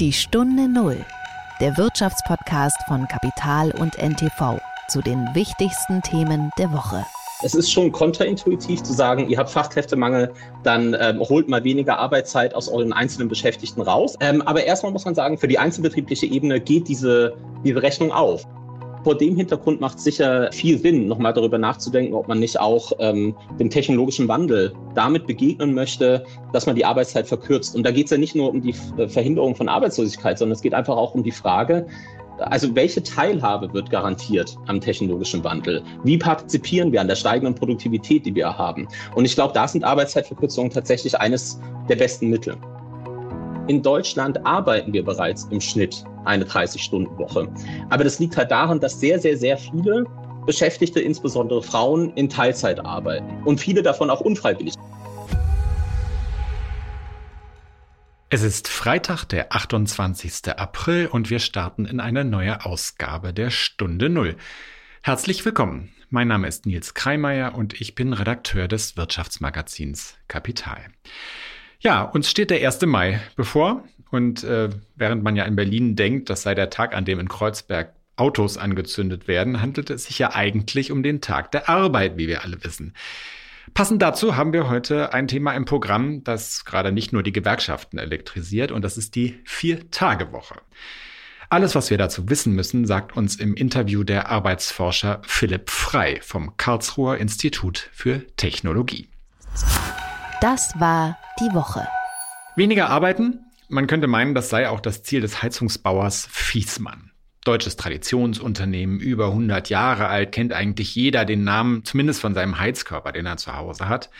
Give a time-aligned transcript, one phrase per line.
[0.00, 0.96] Die Stunde Null,
[1.60, 7.06] der Wirtschaftspodcast von Kapital und NTV zu den wichtigsten Themen der Woche.
[7.44, 10.32] Es ist schon kontraintuitiv zu sagen, ihr habt Fachkräftemangel,
[10.64, 14.16] dann ähm, holt mal weniger Arbeitszeit aus euren einzelnen Beschäftigten raus.
[14.18, 18.44] Ähm, aber erstmal muss man sagen, für die einzelbetriebliche Ebene geht diese, diese Rechnung auf.
[19.04, 22.90] Vor dem Hintergrund macht es sicher viel Sinn, nochmal darüber nachzudenken, ob man nicht auch
[22.98, 27.76] ähm, dem technologischen Wandel damit begegnen möchte, dass man die Arbeitszeit verkürzt.
[27.76, 30.62] Und da geht es ja nicht nur um die äh, Verhinderung von Arbeitslosigkeit, sondern es
[30.62, 31.86] geht einfach auch um die Frage,
[32.38, 35.82] also welche Teilhabe wird garantiert am technologischen Wandel?
[36.02, 38.88] Wie partizipieren wir an der steigenden Produktivität, die wir haben?
[39.14, 42.56] Und ich glaube, da sind Arbeitszeitverkürzungen tatsächlich eines der besten Mittel.
[43.66, 47.48] In Deutschland arbeiten wir bereits im Schnitt eine 30-Stunden-Woche.
[47.88, 50.04] Aber das liegt halt daran, dass sehr, sehr, sehr viele
[50.44, 54.74] Beschäftigte, insbesondere Frauen, in Teilzeit arbeiten und viele davon auch unfreiwillig.
[58.28, 60.58] Es ist Freitag, der 28.
[60.58, 64.36] April und wir starten in eine neue Ausgabe der Stunde Null.
[65.02, 65.90] Herzlich willkommen.
[66.10, 70.84] Mein Name ist Nils Kreimeier und ich bin Redakteur des Wirtschaftsmagazins Kapital.
[71.84, 72.80] Ja, uns steht der 1.
[72.86, 73.84] Mai bevor.
[74.10, 77.28] Und äh, während man ja in Berlin denkt, das sei der Tag, an dem in
[77.28, 82.28] Kreuzberg Autos angezündet werden, handelt es sich ja eigentlich um den Tag der Arbeit, wie
[82.28, 82.94] wir alle wissen.
[83.74, 87.98] Passend dazu haben wir heute ein Thema im Programm, das gerade nicht nur die Gewerkschaften
[87.98, 90.60] elektrisiert, und das ist die Vier-Tage-Woche.
[91.50, 96.56] Alles, was wir dazu wissen müssen, sagt uns im Interview der Arbeitsforscher Philipp Frei vom
[96.56, 99.08] Karlsruher Institut für Technologie.
[100.44, 101.88] Das war die Woche.
[102.54, 103.46] Weniger arbeiten?
[103.70, 107.12] Man könnte meinen, das sei auch das Ziel des Heizungsbauers Fiesmann.
[107.46, 113.12] Deutsches Traditionsunternehmen, über 100 Jahre alt, kennt eigentlich jeder den Namen, zumindest von seinem Heizkörper,
[113.12, 114.10] den er zu Hause hat.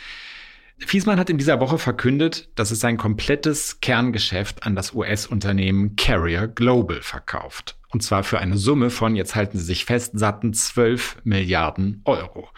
[0.87, 6.49] Fiesmann hat in dieser Woche verkündet, dass es sein komplettes Kerngeschäft an das US-Unternehmen Carrier
[6.49, 7.77] Global verkauft.
[7.91, 12.49] Und zwar für eine Summe von, jetzt halten Sie sich fest, satten 12 Milliarden Euro.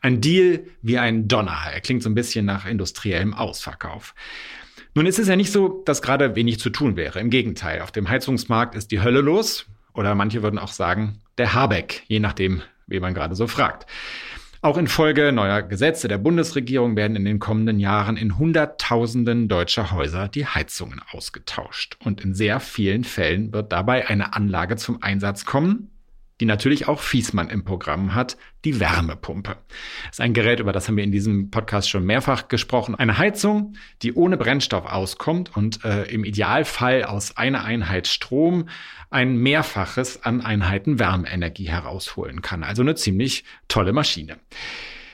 [0.00, 1.58] Ein Deal wie ein Donner.
[1.72, 4.14] Er klingt so ein bisschen nach industriellem Ausverkauf.
[4.94, 7.18] Nun ist es ja nicht so, dass gerade wenig zu tun wäre.
[7.18, 9.66] Im Gegenteil, auf dem Heizungsmarkt ist die Hölle los.
[9.94, 13.86] Oder manche würden auch sagen, der Habeck, je nachdem, wie man gerade so fragt.
[14.64, 20.26] Auch infolge neuer Gesetze der Bundesregierung werden in den kommenden Jahren in Hunderttausenden deutscher Häuser
[20.28, 21.98] die Heizungen ausgetauscht.
[22.02, 25.90] Und in sehr vielen Fällen wird dabei eine Anlage zum Einsatz kommen,
[26.40, 29.56] die natürlich auch Fiesmann im Programm hat, die Wärmepumpe.
[30.06, 32.94] Das ist ein Gerät, über das haben wir in diesem Podcast schon mehrfach gesprochen.
[32.94, 38.68] Eine Heizung, die ohne Brennstoff auskommt und äh, im Idealfall aus einer Einheit Strom
[39.10, 42.64] ein Mehrfaches an Einheiten Wärmeenergie herausholen kann.
[42.64, 44.38] Also eine ziemlich tolle Maschine.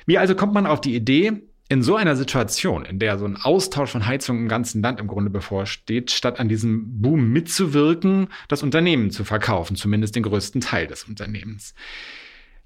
[0.06, 3.36] Wie also kommt man auf die Idee, in so einer Situation, in der so ein
[3.36, 8.64] Austausch von Heizungen im ganzen Land im Grunde bevorsteht, statt an diesem Boom mitzuwirken, das
[8.64, 11.74] Unternehmen zu verkaufen, zumindest den größten Teil des Unternehmens.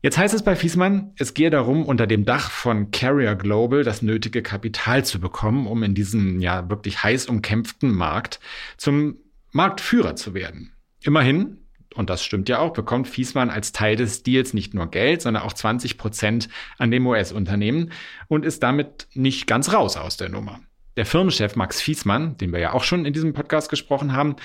[0.01, 4.01] Jetzt heißt es bei Fiesmann, es gehe darum, unter dem Dach von Carrier Global das
[4.01, 8.41] nötige Kapital zu bekommen, um in diesem ja wirklich heiß umkämpften Markt
[8.79, 9.19] zum
[9.53, 10.73] Marktführer zu werden.
[11.03, 11.59] Immerhin,
[11.95, 15.43] und das stimmt ja auch, bekommt Fiesmann als Teil des Deals nicht nur Geld, sondern
[15.43, 17.93] auch 20 Prozent an dem US-Unternehmen
[18.29, 20.61] und ist damit nicht ganz raus aus der Nummer.
[20.97, 24.37] Der Firmenchef Max Fiesmann, den wir ja auch schon in diesem Podcast gesprochen haben,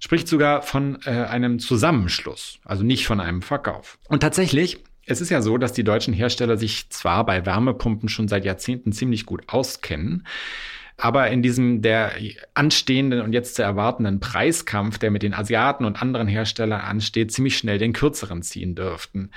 [0.00, 3.98] spricht sogar von äh, einem Zusammenschluss, also nicht von einem Verkauf.
[4.08, 8.28] Und tatsächlich, es ist ja so, dass die deutschen Hersteller sich zwar bei Wärmepumpen schon
[8.28, 10.26] seit Jahrzehnten ziemlich gut auskennen,
[10.96, 12.12] aber in diesem der
[12.54, 17.58] anstehenden und jetzt zu erwartenden Preiskampf, der mit den Asiaten und anderen Herstellern ansteht, ziemlich
[17.58, 19.30] schnell den kürzeren ziehen dürften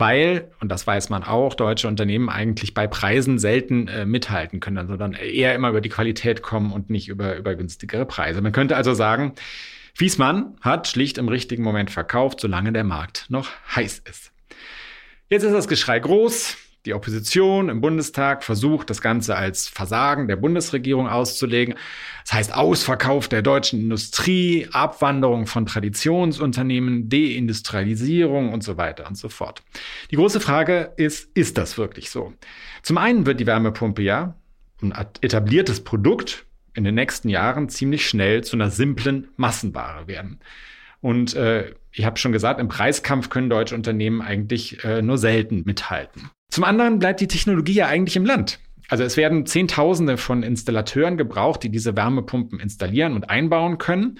[0.00, 4.88] weil, und das weiß man auch, deutsche Unternehmen eigentlich bei Preisen selten äh, mithalten können,
[4.88, 8.40] sondern eher immer über die Qualität kommen und nicht über, über günstigere Preise.
[8.40, 9.34] Man könnte also sagen,
[9.94, 14.32] Fiesmann hat schlicht im richtigen Moment verkauft, solange der Markt noch heiß ist.
[15.28, 16.56] Jetzt ist das Geschrei groß.
[16.86, 21.74] Die Opposition im Bundestag versucht, das Ganze als Versagen der Bundesregierung auszulegen.
[22.24, 29.28] Das heißt Ausverkauf der deutschen Industrie, Abwanderung von Traditionsunternehmen, Deindustrialisierung und so weiter und so
[29.28, 29.62] fort.
[30.10, 32.32] Die große Frage ist, ist das wirklich so?
[32.82, 34.34] Zum einen wird die Wärmepumpe ja
[34.80, 40.40] ein etabliertes Produkt in den nächsten Jahren ziemlich schnell zu einer simplen Massenware werden.
[41.02, 45.64] Und äh, ich habe schon gesagt, im Preiskampf können deutsche Unternehmen eigentlich äh, nur selten
[45.66, 46.30] mithalten.
[46.50, 48.58] Zum anderen bleibt die Technologie ja eigentlich im Land.
[48.88, 54.18] Also es werden Zehntausende von Installateuren gebraucht, die diese Wärmepumpen installieren und einbauen können.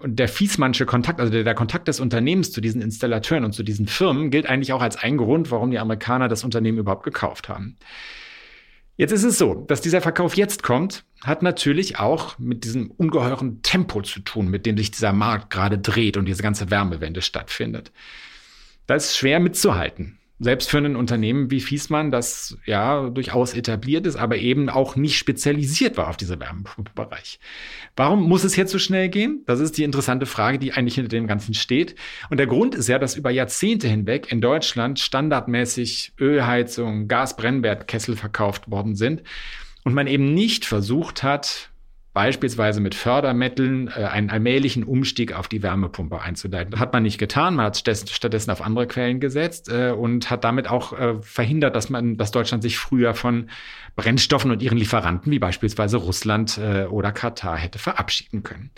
[0.00, 3.62] Und der Fiesmannsche Kontakt, also der, der, Kontakt des Unternehmens zu diesen Installateuren und zu
[3.62, 7.48] diesen Firmen, gilt eigentlich auch als ein Grund, warum die Amerikaner das Unternehmen überhaupt gekauft
[7.48, 7.76] haben.
[8.96, 13.62] Jetzt ist es so, dass dieser Verkauf jetzt kommt, hat natürlich auch mit diesem ungeheuren
[13.62, 17.92] Tempo zu tun, mit dem sich dieser Markt gerade dreht und diese ganze Wärmewende stattfindet.
[18.86, 24.16] Da ist schwer mitzuhalten selbst für ein Unternehmen wie Fiesmann, das ja durchaus etabliert ist,
[24.16, 27.38] aber eben auch nicht spezialisiert war auf diese Wärmepumpenbereich.
[27.94, 29.44] Warum muss es jetzt so schnell gehen?
[29.46, 31.94] Das ist die interessante Frage, die eigentlich hinter dem Ganzen steht.
[32.30, 38.70] Und der Grund ist ja, dass über Jahrzehnte hinweg in Deutschland standardmäßig Ölheizung, Gasbrennwertkessel verkauft
[38.70, 39.22] worden sind
[39.84, 41.69] und man eben nicht versucht hat,
[42.20, 46.70] beispielsweise mit Fördermitteln äh, einen allmählichen Umstieg auf die Wärmepumpe einzuleiten.
[46.70, 50.44] Das hat man nicht getan, man hat stattdessen auf andere Quellen gesetzt äh, und hat
[50.44, 53.48] damit auch äh, verhindert, dass man, dass Deutschland sich früher von
[53.96, 58.70] Brennstoffen und ihren Lieferanten wie beispielsweise Russland oder Katar hätte verabschieden können.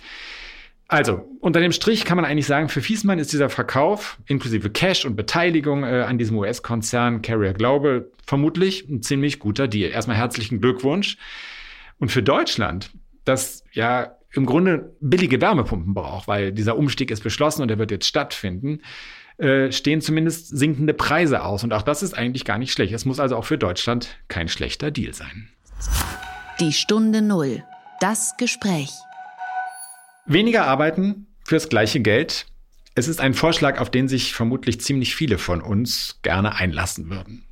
[0.89, 5.05] Also, unter dem Strich kann man eigentlich sagen, für Fiesmann ist dieser Verkauf inklusive Cash
[5.05, 9.91] und Beteiligung äh, an diesem US-Konzern Carrier Global vermutlich ein ziemlich guter Deal.
[9.91, 11.19] Erstmal herzlichen Glückwunsch.
[11.99, 12.91] Und für Deutschland
[13.25, 17.91] das ja im Grunde billige Wärmepumpen braucht, weil dieser Umstieg ist beschlossen und er wird
[17.91, 18.81] jetzt stattfinden,
[19.39, 21.65] äh, stehen zumindest sinkende Preise aus.
[21.65, 22.93] Und auch das ist eigentlich gar nicht schlecht.
[22.93, 25.49] Es muss also auch für Deutschland kein schlechter Deal sein.
[26.61, 27.63] Die Stunde Null.
[28.01, 28.91] Das Gespräch.
[30.27, 32.47] Weniger arbeiten fürs gleiche Geld.
[32.95, 37.45] Es ist ein Vorschlag, auf den sich vermutlich ziemlich viele von uns gerne einlassen würden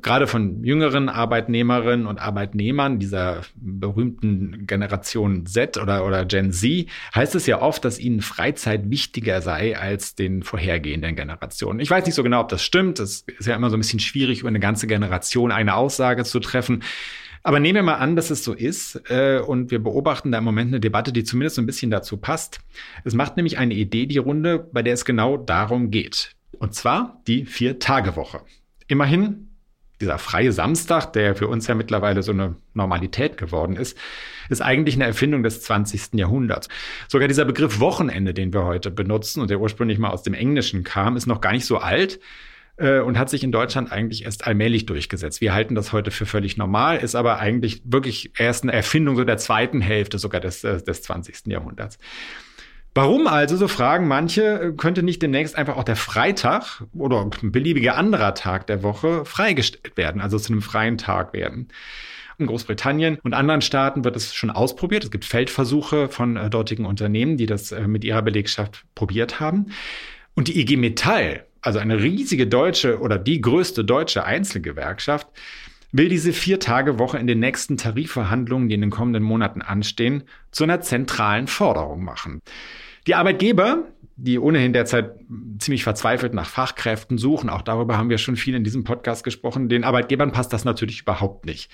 [0.00, 7.34] gerade von jüngeren Arbeitnehmerinnen und Arbeitnehmern dieser berühmten Generation Z oder, oder Gen Z, heißt
[7.34, 11.80] es ja oft, dass ihnen Freizeit wichtiger sei als den vorhergehenden Generationen.
[11.80, 12.98] Ich weiß nicht so genau, ob das stimmt.
[12.98, 16.40] Es ist ja immer so ein bisschen schwierig, über eine ganze Generation eine Aussage zu
[16.40, 16.82] treffen.
[17.44, 20.44] Aber nehmen wir mal an, dass es so ist äh, und wir beobachten da im
[20.44, 22.60] Moment eine Debatte, die zumindest so ein bisschen dazu passt.
[23.04, 26.36] Es macht nämlich eine Idee die Runde, bei der es genau darum geht.
[26.58, 28.42] Und zwar die Vier-Tage-Woche.
[28.86, 29.48] Immerhin
[30.02, 33.96] dieser freie Samstag, der für uns ja mittlerweile so eine Normalität geworden ist,
[34.50, 36.14] ist eigentlich eine Erfindung des 20.
[36.14, 36.68] Jahrhunderts.
[37.08, 40.84] Sogar dieser Begriff Wochenende, den wir heute benutzen und der ursprünglich mal aus dem Englischen
[40.84, 42.20] kam, ist noch gar nicht so alt
[42.76, 45.40] äh, und hat sich in Deutschland eigentlich erst allmählich durchgesetzt.
[45.40, 49.24] Wir halten das heute für völlig normal, ist aber eigentlich wirklich erst eine Erfindung so
[49.24, 51.46] der zweiten Hälfte sogar des, äh, des 20.
[51.46, 51.98] Jahrhunderts.
[52.94, 57.96] Warum also, so fragen manche, könnte nicht demnächst einfach auch der Freitag oder ein beliebiger
[57.96, 61.68] anderer Tag der Woche freigestellt werden, also zu einem freien Tag werden?
[62.38, 65.04] In Großbritannien und anderen Staaten wird es schon ausprobiert.
[65.04, 69.66] Es gibt Feldversuche von äh, dortigen Unternehmen, die das äh, mit ihrer Belegschaft probiert haben.
[70.34, 75.28] Und die IG Metall, also eine riesige deutsche oder die größte deutsche Einzelgewerkschaft,
[75.92, 80.80] will diese Vier-Tage-Woche in den nächsten Tarifverhandlungen, die in den kommenden Monaten anstehen, zu einer
[80.80, 82.40] zentralen Forderung machen.
[83.06, 83.84] Die Arbeitgeber,
[84.16, 85.14] die ohnehin derzeit
[85.58, 89.68] ziemlich verzweifelt nach Fachkräften suchen, auch darüber haben wir schon viel in diesem Podcast gesprochen,
[89.68, 91.70] den Arbeitgebern passt das natürlich überhaupt nicht.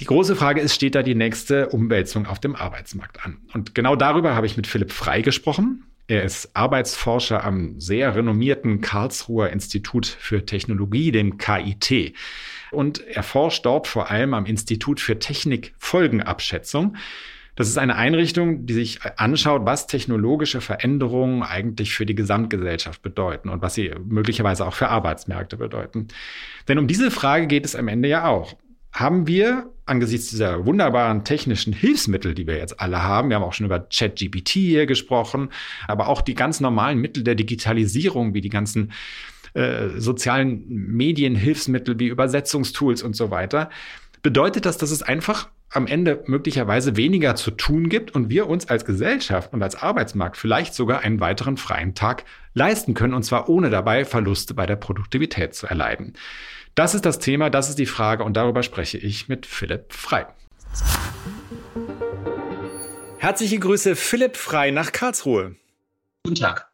[0.00, 3.38] Die große Frage ist, steht da die nächste Umwälzung auf dem Arbeitsmarkt an?
[3.52, 5.84] Und genau darüber habe ich mit Philipp Frei gesprochen.
[6.08, 12.14] Er ist Arbeitsforscher am sehr renommierten Karlsruher Institut für Technologie, dem KIT.
[12.72, 16.96] Und er forscht dort vor allem am Institut für Technikfolgenabschätzung.
[17.54, 23.50] Das ist eine Einrichtung, die sich anschaut, was technologische Veränderungen eigentlich für die Gesamtgesellschaft bedeuten
[23.50, 26.08] und was sie möglicherweise auch für Arbeitsmärkte bedeuten.
[26.66, 28.56] Denn um diese Frage geht es am Ende ja auch.
[28.90, 33.52] Haben wir angesichts dieser wunderbaren technischen Hilfsmittel, die wir jetzt alle haben, wir haben auch
[33.52, 35.50] schon über ChatGPT hier gesprochen,
[35.88, 38.92] aber auch die ganz normalen Mittel der Digitalisierung, wie die ganzen
[39.54, 43.70] äh, sozialen Medienhilfsmittel wie Übersetzungstools und so weiter,
[44.22, 48.68] bedeutet das, dass es einfach am Ende möglicherweise weniger zu tun gibt und wir uns
[48.68, 53.48] als Gesellschaft und als Arbeitsmarkt vielleicht sogar einen weiteren freien Tag leisten können, und zwar
[53.48, 56.14] ohne dabei Verluste bei der Produktivität zu erleiden.
[56.74, 60.26] Das ist das Thema, das ist die Frage und darüber spreche ich mit Philipp Frei.
[63.18, 65.56] Herzliche Grüße, Philipp Frei nach Karlsruhe.
[66.24, 66.71] Guten Tag.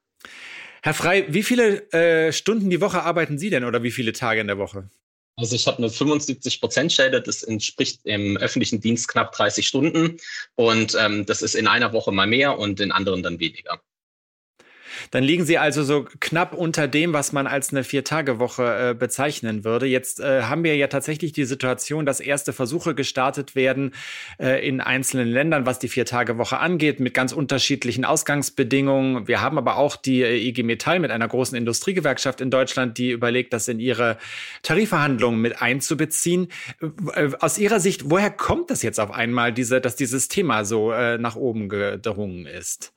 [0.82, 4.40] Herr Frei, wie viele äh, Stunden die Woche arbeiten Sie denn oder wie viele Tage
[4.40, 4.88] in der Woche?
[5.37, 10.16] Also ich habe eine 75-Prozent-Stelle, das entspricht im öffentlichen Dienst knapp 30 Stunden
[10.56, 13.80] und ähm, das ist in einer Woche mal mehr und in anderen dann weniger.
[15.11, 19.64] Dann liegen Sie also so knapp unter dem, was man als eine Vier-Tage-Woche äh, bezeichnen
[19.64, 19.87] würde.
[19.87, 23.95] Jetzt äh, haben wir ja tatsächlich die Situation, dass erste Versuche gestartet werden
[24.38, 29.28] äh, in einzelnen Ländern, was die Vier-Tage-Woche angeht, mit ganz unterschiedlichen Ausgangsbedingungen.
[29.28, 33.11] Wir haben aber auch die äh, IG Metall mit einer großen Industriegewerkschaft in Deutschland, die
[33.11, 34.19] überlegt, das in ihre
[34.62, 36.49] Tarifverhandlungen mit einzubeziehen.
[37.14, 40.93] Äh, aus Ihrer Sicht, woher kommt das jetzt auf einmal, diese, dass dieses Thema so
[40.93, 42.93] äh, nach oben gedrungen ist?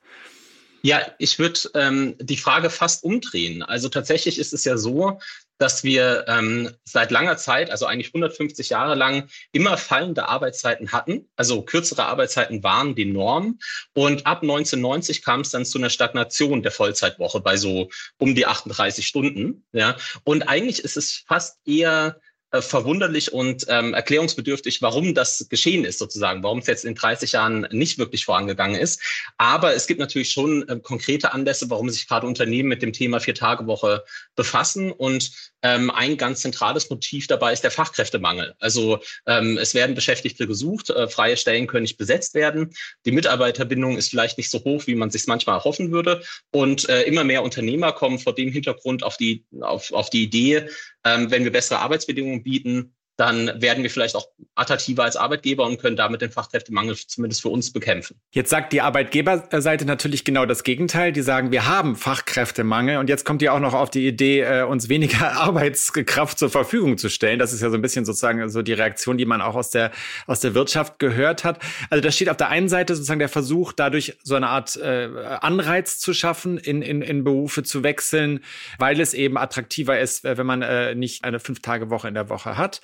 [0.84, 3.62] Ja, ich würde ähm, die Frage fast umdrehen.
[3.62, 5.20] Also tatsächlich ist es ja so,
[5.58, 11.28] dass wir ähm, seit langer Zeit, also eigentlich 150 Jahre lang, immer fallende Arbeitszeiten hatten.
[11.36, 13.60] Also kürzere Arbeitszeiten waren die Norm.
[13.94, 18.46] Und ab 1990 kam es dann zu einer Stagnation der Vollzeitwoche bei so um die
[18.46, 19.64] 38 Stunden.
[19.70, 19.96] Ja.
[20.24, 22.20] Und eigentlich ist es fast eher
[22.60, 27.66] verwunderlich und ähm, erklärungsbedürftig, warum das geschehen ist, sozusagen, warum es jetzt in 30 Jahren
[27.70, 29.00] nicht wirklich vorangegangen ist.
[29.38, 33.20] Aber es gibt natürlich schon äh, konkrete Anlässe, warum sich gerade Unternehmen mit dem Thema
[33.20, 34.04] Vier-Tage-Woche
[34.36, 34.92] befassen.
[34.92, 35.30] Und
[35.62, 38.54] ähm, ein ganz zentrales Motiv dabei ist der Fachkräftemangel.
[38.58, 42.74] Also ähm, es werden Beschäftigte gesucht, äh, freie Stellen können nicht besetzt werden.
[43.06, 46.22] Die Mitarbeiterbindung ist vielleicht nicht so hoch, wie man sich manchmal erhoffen würde.
[46.50, 50.68] Und äh, immer mehr Unternehmer kommen vor dem Hintergrund auf die, auf, auf die Idee,
[51.04, 55.80] ähm, wenn wir bessere Arbeitsbedingungen bieten, dann werden wir vielleicht auch attraktiver als Arbeitgeber und
[55.80, 58.16] können damit den Fachkräftemangel zumindest für uns bekämpfen.
[58.32, 61.12] Jetzt sagt die Arbeitgeberseite natürlich genau das Gegenteil.
[61.12, 64.62] Die sagen, wir haben Fachkräftemangel und jetzt kommt ihr auch noch auf die Idee, äh,
[64.62, 67.38] uns weniger Arbeitskraft zur Verfügung zu stellen.
[67.38, 69.90] Das ist ja so ein bisschen sozusagen so die Reaktion, die man auch aus der,
[70.26, 71.58] aus der Wirtschaft gehört hat.
[71.90, 75.08] Also da steht auf der einen Seite sozusagen der Versuch, dadurch so eine Art äh,
[75.40, 78.40] Anreiz zu schaffen, in, in, in Berufe zu wechseln,
[78.78, 82.80] weil es eben attraktiver ist, wenn man äh, nicht eine Fünf-Tage-Woche in der Woche hat.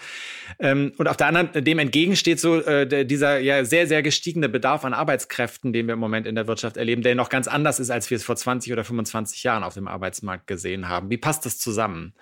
[0.59, 4.85] Ähm, und auf der anderen, dem entgegensteht so äh, dieser ja sehr, sehr gestiegene Bedarf
[4.85, 7.91] an Arbeitskräften, den wir im Moment in der Wirtschaft erleben, der noch ganz anders ist,
[7.91, 11.11] als wir es vor 20 oder 25 Jahren auf dem Arbeitsmarkt gesehen haben.
[11.11, 12.15] Wie passt das zusammen?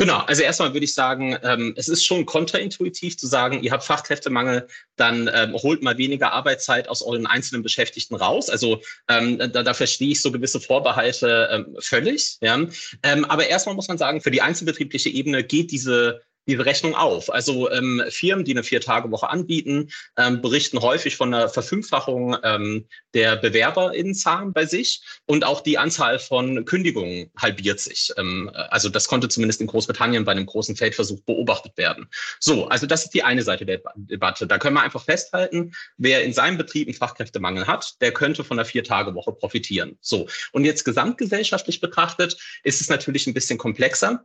[0.00, 3.84] Genau, also erstmal würde ich sagen, ähm, es ist schon kontraintuitiv zu sagen, ihr habt
[3.84, 4.66] Fachkräftemangel,
[4.96, 8.48] dann ähm, holt mal weniger Arbeitszeit aus euren einzelnen Beschäftigten raus.
[8.48, 8.80] Also
[9.10, 12.38] ähm, da, da verstehe ich so gewisse Vorbehalte ähm, völlig.
[12.40, 12.66] Ja.
[13.02, 17.32] Ähm, aber erstmal muss man sagen, für die einzelbetriebliche Ebene geht diese diese Rechnung auf.
[17.32, 23.36] Also ähm, Firmen, die eine Vier-Tage-Woche anbieten, ähm, berichten häufig von einer Verfünffachung ähm, der
[23.36, 28.12] BewerberInnenzahlen bei sich und auch die Anzahl von Kündigungen halbiert sich.
[28.16, 32.08] Ähm, also das konnte zumindest in Großbritannien bei einem großen Feldversuch beobachtet werden.
[32.38, 34.46] So, also das ist die eine Seite der Debatte.
[34.46, 38.56] Da können wir einfach festhalten, wer in seinem Betrieb einen Fachkräftemangel hat, der könnte von
[38.56, 39.98] der Vier-Tage-Woche profitieren.
[40.00, 44.24] So, und jetzt gesamtgesellschaftlich betrachtet ist es natürlich ein bisschen komplexer.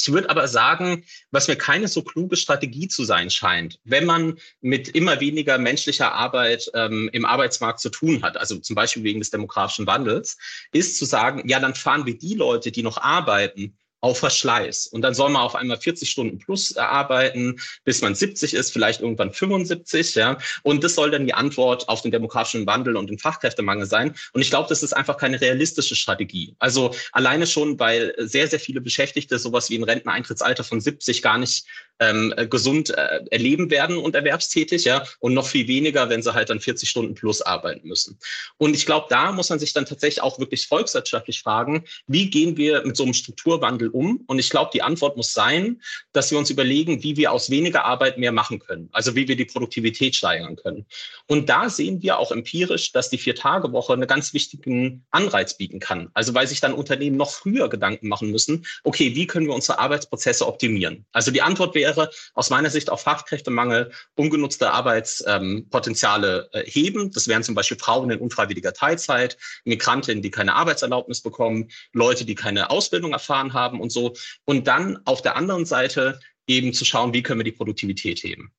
[0.00, 4.38] Ich würde aber sagen, was mir keine so kluge Strategie zu sein scheint, wenn man
[4.62, 9.20] mit immer weniger menschlicher Arbeit ähm, im Arbeitsmarkt zu tun hat, also zum Beispiel wegen
[9.20, 10.38] des demografischen Wandels,
[10.72, 14.86] ist zu sagen, ja, dann fahren wir die Leute, die noch arbeiten, auf Verschleiß.
[14.88, 19.00] Und dann soll man auf einmal 40 Stunden plus arbeiten, bis man 70 ist, vielleicht
[19.00, 20.38] irgendwann 75, ja.
[20.62, 24.14] Und das soll dann die Antwort auf den demografischen Wandel und den Fachkräftemangel sein.
[24.32, 26.54] Und ich glaube, das ist einfach keine realistische Strategie.
[26.58, 31.38] Also alleine schon, weil sehr, sehr viele Beschäftigte sowas wie ein Renteneintrittsalter von 70 gar
[31.38, 31.66] nicht
[32.00, 35.04] ähm, gesund äh, erleben werden und erwerbstätig, ja.
[35.20, 38.18] Und noch viel weniger, wenn sie halt dann 40 Stunden plus arbeiten müssen.
[38.56, 42.56] Und ich glaube, da muss man sich dann tatsächlich auch wirklich volkswirtschaftlich fragen, wie gehen
[42.56, 44.24] wir mit so einem Strukturwandel um?
[44.26, 45.80] Und ich glaube, die Antwort muss sein,
[46.12, 48.88] dass wir uns überlegen, wie wir aus weniger Arbeit mehr machen können.
[48.92, 50.86] Also wie wir die Produktivität steigern können.
[51.26, 56.10] Und da sehen wir auch empirisch, dass die Vier-Tage-Woche einen ganz wichtigen Anreiz bieten kann.
[56.14, 59.78] Also weil sich dann Unternehmen noch früher Gedanken machen müssen, okay, wie können wir unsere
[59.78, 61.04] Arbeitsprozesse optimieren?
[61.12, 61.89] Also die Antwort wäre
[62.34, 67.10] aus meiner Sicht auf Fachkräftemangel ungenutzte Arbeitspotenziale ähm, heben.
[67.12, 72.34] Das wären zum Beispiel Frauen in unfreiwilliger Teilzeit, Migrantinnen, die keine Arbeitserlaubnis bekommen, Leute, die
[72.34, 74.14] keine Ausbildung erfahren haben und so.
[74.44, 78.52] Und dann auf der anderen Seite eben zu schauen, wie können wir die Produktivität heben.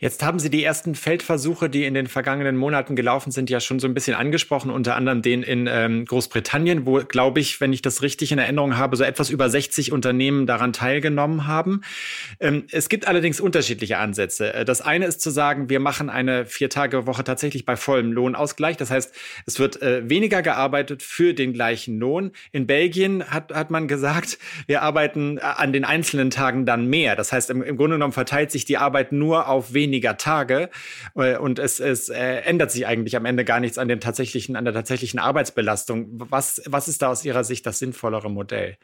[0.00, 3.80] Jetzt haben Sie die ersten Feldversuche, die in den vergangenen Monaten gelaufen sind, ja schon
[3.80, 7.82] so ein bisschen angesprochen, unter anderem den in ähm, Großbritannien, wo, glaube ich, wenn ich
[7.82, 11.82] das richtig in Erinnerung habe, so etwas über 60 Unternehmen daran teilgenommen haben.
[12.40, 14.54] Ähm, es gibt allerdings unterschiedliche Ansätze.
[14.54, 18.76] Äh, das eine ist zu sagen, wir machen eine Vier-Tage-Woche tatsächlich bei vollem Lohnausgleich.
[18.76, 19.14] Das heißt,
[19.46, 22.32] es wird äh, weniger gearbeitet für den gleichen Lohn.
[22.52, 27.16] In Belgien hat, hat man gesagt, wir arbeiten äh, an den einzelnen Tagen dann mehr.
[27.16, 30.70] Das heißt, im, im Grunde genommen verteilt sich die Arbeit nur auf weniger Tage
[31.14, 34.56] äh, und es, es äh, ändert sich eigentlich am Ende gar nichts an dem tatsächlichen,
[34.56, 36.08] an der tatsächlichen Arbeitsbelastung.
[36.30, 38.76] Was, was ist da aus Ihrer Sicht das sinnvollere Modell?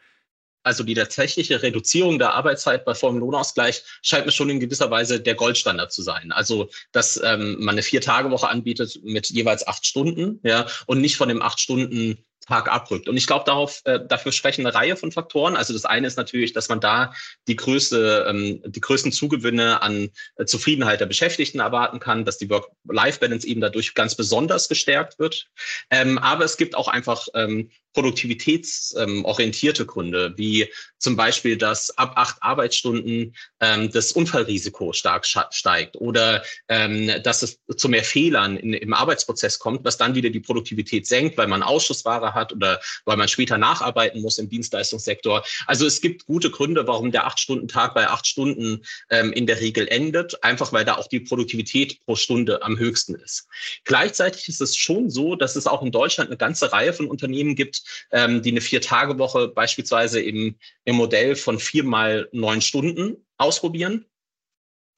[0.64, 5.20] Also die tatsächliche Reduzierung der Arbeitszeit bei vollem Lohnausgleich scheint mir schon in gewisser Weise
[5.20, 6.32] der Goldstandard zu sein.
[6.32, 11.28] Also dass ähm, man eine Vier-Tage-Woche anbietet mit jeweils acht Stunden, ja, und nicht von
[11.28, 13.08] dem acht Stunden Tag abrückt.
[13.08, 13.44] Und ich glaube,
[13.84, 15.56] äh, dafür sprechen eine Reihe von Faktoren.
[15.56, 17.14] Also das eine ist natürlich, dass man da
[17.48, 22.50] die größte, ähm, die größten Zugewinne an äh, Zufriedenheit der Beschäftigten erwarten kann, dass die
[22.50, 25.46] Work-Life-Balance eben dadurch ganz besonders gestärkt wird.
[25.90, 30.68] Ähm, aber es gibt auch einfach ähm, produktivitätsorientierte Gründe, wie
[31.04, 37.60] Zum Beispiel, dass ab acht Arbeitsstunden ähm, das Unfallrisiko stark steigt oder ähm, dass es
[37.76, 41.62] zu mehr Fehlern in, im Arbeitsprozess kommt, was dann wieder die Produktivität senkt, weil man
[41.62, 45.44] Ausschussware hat oder weil man später nacharbeiten muss im Dienstleistungssektor.
[45.66, 49.86] Also es gibt gute Gründe, warum der Acht-Stunden-Tag bei acht Stunden ähm, in der Regel
[49.86, 53.46] endet, einfach weil da auch die Produktivität pro Stunde am höchsten ist.
[53.84, 57.56] Gleichzeitig ist es schon so, dass es auch in Deutschland eine ganze Reihe von Unternehmen
[57.56, 60.56] gibt, ähm, die eine Vier-Tage-Woche beispielsweise im,
[60.86, 64.06] im Modell von vier mal neun Stunden ausprobieren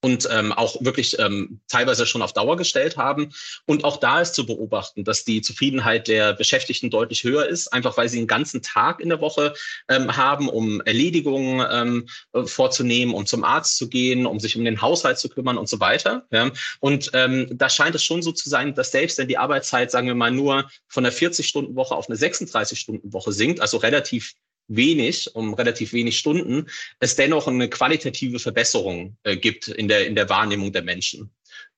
[0.07, 3.33] und ähm, auch wirklich ähm, teilweise schon auf Dauer gestellt haben.
[3.67, 7.97] Und auch da ist zu beobachten, dass die Zufriedenheit der Beschäftigten deutlich höher ist, einfach
[7.97, 9.55] weil sie einen ganzen Tag in der Woche
[9.89, 14.65] ähm, haben, um Erledigungen ähm, äh, vorzunehmen, um zum Arzt zu gehen, um sich um
[14.65, 16.27] den Haushalt zu kümmern und so weiter.
[16.31, 16.51] Ja.
[16.79, 20.07] Und ähm, da scheint es schon so zu sein, dass selbst wenn die Arbeitszeit, sagen
[20.07, 24.35] wir mal, nur von einer 40-Stunden-Woche auf eine 36-Stunden-Woche sinkt, also relativ
[24.69, 26.69] wenig, um relativ wenig Stunden,
[27.01, 31.31] es dennoch eine qualitative Verbesserung äh, gibt in der, in der Wahrnehmung der Menschen,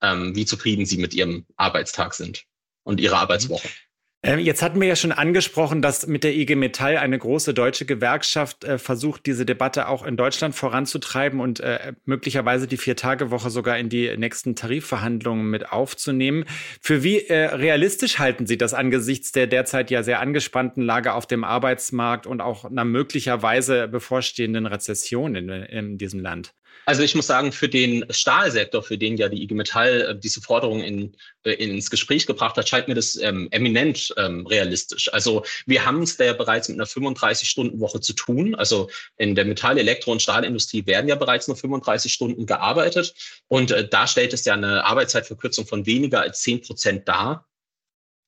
[0.03, 2.45] ähm, wie zufrieden sie mit ihrem Arbeitstag sind
[2.85, 3.69] und ihrer Arbeitswoche.
[3.69, 3.88] Ähm,
[4.25, 8.65] jetzt hatten wir ja schon angesprochen, dass mit der IG Metall eine große deutsche Gewerkschaft
[8.65, 13.89] äh, versucht, diese Debatte auch in Deutschland voranzutreiben und äh, möglicherweise die Vier-Tage-Woche sogar in
[13.89, 16.47] die nächsten Tarifverhandlungen mit aufzunehmen.
[16.81, 21.27] Für wie äh, realistisch halten Sie das angesichts der derzeit ja sehr angespannten Lage auf
[21.27, 26.55] dem Arbeitsmarkt und auch einer möglicherweise bevorstehenden Rezession in, in diesem Land?
[26.87, 30.41] Also ich muss sagen, für den Stahlsektor, für den ja die IG Metall äh, diese
[30.41, 35.13] Forderung in, äh, ins Gespräch gebracht hat, scheint mir das ähm, eminent ähm, realistisch.
[35.13, 38.55] Also wir haben es da ja bereits mit einer 35-Stunden-Woche zu tun.
[38.55, 43.15] Also in der Metall-, Elektro- und Stahlindustrie werden ja bereits nur 35 Stunden gearbeitet.
[43.49, 47.48] Und äh, da stellt es ja eine Arbeitszeitverkürzung von weniger als 10 Prozent dar.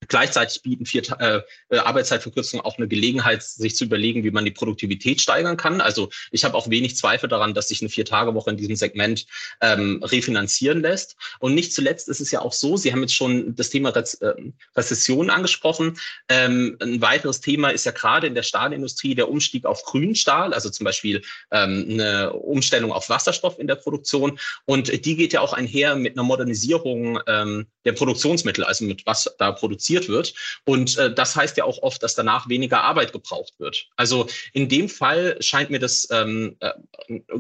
[0.08, 4.50] Gleichzeitig bieten vier äh, äh, Arbeitszeitverkürzungen auch eine Gelegenheit, sich zu überlegen, wie man die
[4.50, 5.80] Produktivität steigern kann.
[5.80, 9.26] Also ich habe auch wenig Zweifel daran, dass sich eine Vier-Tage-Woche in diesem Segment
[9.60, 11.16] ähm, refinanzieren lässt.
[11.38, 14.14] Und nicht zuletzt ist es ja auch so, Sie haben jetzt schon das Thema Rez
[14.14, 14.32] äh,
[14.74, 15.98] Rezession angesprochen.
[16.28, 20.70] Ähm, ein weiteres Thema ist ja gerade in der Stahlindustrie der Umstieg auf Grünstahl, also
[20.70, 24.38] zum Beispiel ähm, eine Umstellung auf Wasserstoff in der Produktion.
[24.64, 29.34] Und die geht ja auch einher mit einer Modernisierung ähm, der Produktionsmittel, also mit was
[29.38, 30.34] da produziert produziert wird.
[30.64, 33.88] Und äh, das heißt ja auch oft, dass danach weniger Arbeit gebraucht wird.
[33.96, 36.72] Also in dem Fall scheint mir das ähm, äh,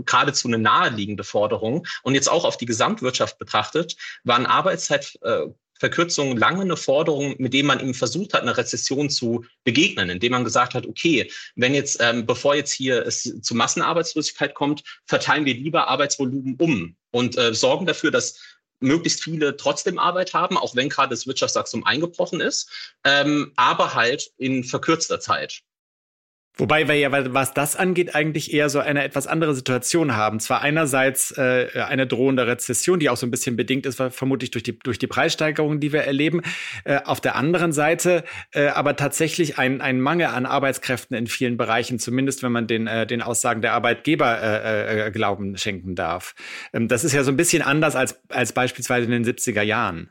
[0.04, 1.86] geradezu eine naheliegende Forderung.
[2.02, 5.46] Und jetzt auch auf die Gesamtwirtschaft betrachtet, waren Arbeitszeit äh,
[5.78, 10.32] Verkürzung lange eine Forderung, mit dem man eben versucht hat, eine Rezession zu begegnen, indem
[10.32, 15.46] man gesagt hat, okay, wenn jetzt, ähm, bevor jetzt hier es zu Massenarbeitslosigkeit kommt, verteilen
[15.46, 18.38] wir lieber Arbeitsvolumen um und äh, sorgen dafür, dass
[18.80, 22.70] möglichst viele trotzdem Arbeit haben, auch wenn gerade das Wirtschaftswachstum eingebrochen ist,
[23.04, 25.62] ähm, aber halt in verkürzter Zeit.
[26.60, 30.40] Wobei wir ja, was das angeht, eigentlich eher so eine etwas andere Situation haben.
[30.40, 34.62] Zwar einerseits äh, eine drohende Rezession, die auch so ein bisschen bedingt ist, vermutlich durch
[34.62, 36.42] die, durch die Preissteigerungen, die wir erleben.
[36.84, 41.56] Äh, auf der anderen Seite äh, aber tatsächlich ein, ein Mangel an Arbeitskräften in vielen
[41.56, 46.34] Bereichen, zumindest wenn man den, äh, den Aussagen der Arbeitgeber äh, äh, Glauben schenken darf.
[46.74, 50.10] Ähm, das ist ja so ein bisschen anders als, als beispielsweise in den 70er Jahren.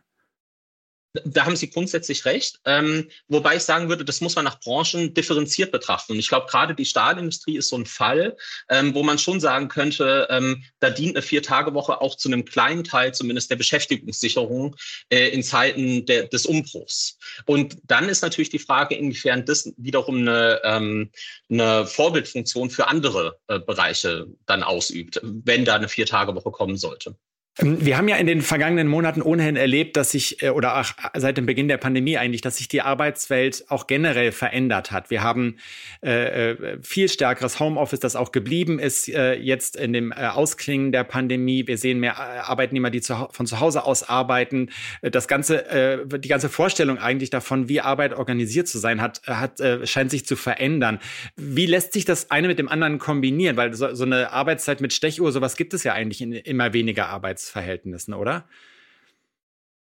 [1.14, 2.60] Da haben Sie grundsätzlich recht.
[2.66, 6.14] Ähm, wobei ich sagen würde, das muss man nach Branchen differenziert betrachten.
[6.14, 8.38] Und ich glaube, gerade die Stahlindustrie ist so ein Fall,
[8.70, 12.84] ähm, wo man schon sagen könnte, ähm, da dient eine Vier-Tage-Woche auch zu einem kleinen
[12.84, 14.76] Teil zumindest der Beschäftigungssicherung
[15.10, 17.18] äh, in Zeiten der, des Umbruchs.
[17.46, 21.12] Und dann ist natürlich die Frage, inwiefern das wiederum eine, ähm,
[21.50, 27.16] eine Vorbildfunktion für andere äh, Bereiche dann ausübt, wenn da eine Vier-Tage-Woche kommen sollte.
[27.60, 30.92] Ähm, wir haben ja in den vergangenen Monaten ohnehin erlebt, dass sich, äh, oder auch
[31.16, 35.10] seit dem Beginn der Pandemie eigentlich, dass sich die Arbeitswelt auch generell verändert hat.
[35.10, 35.58] Wir haben
[36.04, 40.92] äh, äh viel stärkeres Homeoffice, das auch geblieben ist äh, jetzt in dem äh, Ausklingen
[40.92, 41.68] der Pandemie.
[41.68, 44.70] Wir sehen mehr äh, Arbeitnehmer, die zu, von zu Hause aus arbeiten.
[45.02, 49.60] Das ganze, äh, die ganze Vorstellung eigentlich davon, wie Arbeit organisiert zu sein hat, hat
[49.60, 51.00] äh, scheint sich zu verändern.
[51.36, 53.58] Wie lässt sich das eine mit dem anderen kombinieren?
[53.58, 57.08] Weil so, so eine Arbeitszeit mit Stechuhr, sowas gibt es ja eigentlich in immer weniger
[57.08, 57.49] Arbeitszeit.
[57.50, 58.46] Arbeitsverhältnissen, oder?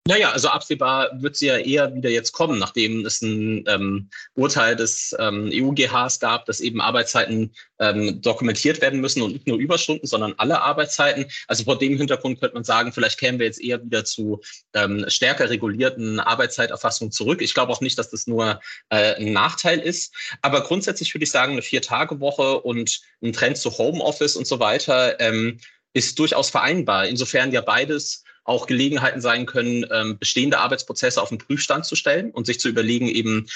[0.06, 4.74] Naja, also absehbar wird sie ja eher wieder jetzt kommen, nachdem es ein ähm, Urteil
[4.74, 10.06] des ähm, EUGHs gab, dass eben Arbeitszeiten ähm, dokumentiert werden müssen und nicht nur Überstunden,
[10.06, 11.26] sondern alle Arbeitszeiten.
[11.46, 14.40] Also vor dem Hintergrund könnte man sagen, vielleicht kämen wir jetzt eher wieder zu
[14.72, 17.42] ähm, stärker regulierten Arbeitszeiterfassungen zurück.
[17.42, 20.14] Ich glaube auch nicht, dass das nur äh, ein Nachteil ist.
[20.40, 25.20] Aber grundsätzlich würde ich sagen, eine Vier-Tage-Woche und ein Trend zu Homeoffice und so weiter
[25.20, 25.58] ähm,
[25.92, 27.06] ist durchaus vereinbar.
[27.06, 32.30] Insofern ja beides auch Gelegenheiten sein können, ähm, bestehende Arbeitsprozesse auf den Prüfstand zu stellen
[32.30, 33.46] und sich zu überlegen, eben,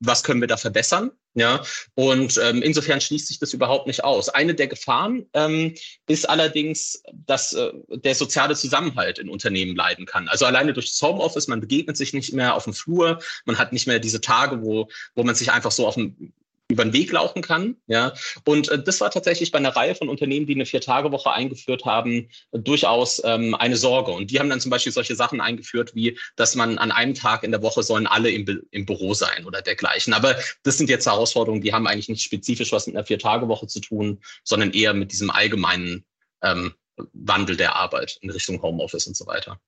[0.00, 1.10] was können wir da verbessern.
[1.34, 1.62] Ja,
[1.94, 4.28] und ähm, insofern schließt sich das überhaupt nicht aus.
[4.28, 5.74] Eine der Gefahren ähm,
[6.08, 10.26] ist allerdings, dass äh, der soziale Zusammenhalt in Unternehmen leiden kann.
[10.28, 13.72] Also alleine durch das Homeoffice, man begegnet sich nicht mehr auf dem Flur, man hat
[13.72, 16.32] nicht mehr diese Tage, wo, wo man sich einfach so auf dem
[16.70, 17.76] über den Weg laufen kann.
[17.86, 18.12] Ja,
[18.44, 22.28] und äh, das war tatsächlich bei einer Reihe von Unternehmen, die eine Vier-Tage-Woche eingeführt haben,
[22.52, 24.12] durchaus ähm, eine Sorge.
[24.12, 27.42] Und die haben dann zum Beispiel solche Sachen eingeführt, wie, dass man an einem Tag
[27.42, 30.12] in der Woche sollen alle im, im Büro sein oder dergleichen.
[30.12, 33.80] Aber das sind jetzt Herausforderungen, die haben eigentlich nicht spezifisch was mit einer Vier-Tage-Woche zu
[33.80, 36.04] tun, sondern eher mit diesem allgemeinen
[36.42, 36.74] ähm,
[37.12, 39.58] Wandel der Arbeit in Richtung Homeoffice und so weiter.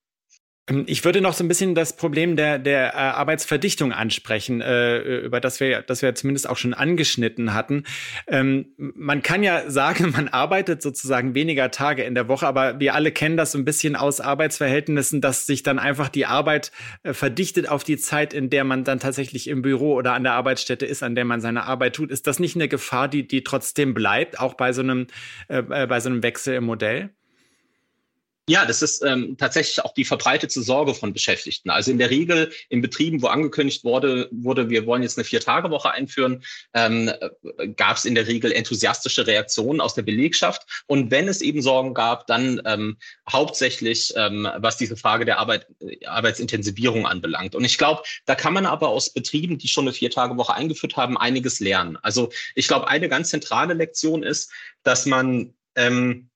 [0.70, 5.18] Ähm, ich würde noch so ein bisschen das Problem der, der äh, Arbeitsverdichtung ansprechen, äh,
[5.18, 7.84] über das wir, das wir zumindest auch schon angeschnitten hatten.
[8.26, 12.94] Ähm, man kann ja sagen, man arbeitet sozusagen weniger Tage in der Woche, aber wir
[12.94, 17.12] alle kennen das so ein bisschen aus Arbeitsverhältnissen, dass sich dann einfach die Arbeit äh,
[17.12, 20.86] verdichtet auf die Zeit, in der man dann tatsächlich im Büro oder an der Arbeitsstätte
[20.86, 22.10] ist, an der man seine Arbeit tut.
[22.10, 25.06] Ist das nicht eine Gefahr, die, die trotzdem bleibt, auch bei so einem,
[25.48, 27.10] äh, äh bei so einem Wechsel im Modell?
[28.50, 31.70] Ja, das ist ähm, tatsächlich auch die verbreitete Sorge von Beschäftigten.
[31.70, 35.92] Also in der Regel in Betrieben, wo angekündigt wurde, wurde wir wollen jetzt eine Vier-Tage-Woche
[35.92, 36.42] einführen,
[36.74, 37.12] ähm,
[37.76, 40.82] gab es in der Regel enthusiastische Reaktionen aus der Belegschaft.
[40.88, 42.96] Und wenn es eben Sorgen gab, dann ähm,
[43.30, 45.68] hauptsächlich, ähm, was diese Frage der Arbeit,
[46.04, 47.54] Arbeitsintensivierung anbelangt.
[47.54, 51.16] Und ich glaube, da kann man aber aus Betrieben, die schon eine Vier-Tage-Woche eingeführt haben,
[51.16, 51.98] einiges lernen.
[52.02, 54.50] Also ich glaube, eine ganz zentrale Lektion ist,
[54.82, 56.29] dass man ähm,